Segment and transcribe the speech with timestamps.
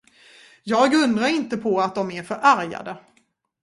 [0.63, 2.97] Jag undrar inte på att de är förargade.